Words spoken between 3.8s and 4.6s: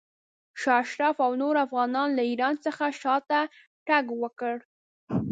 تګ وکړ.